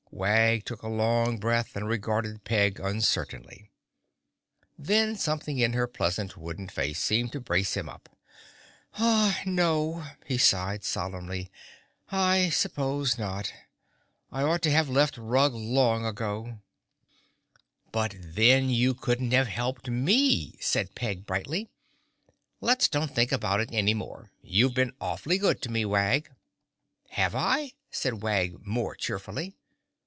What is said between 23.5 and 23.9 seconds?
it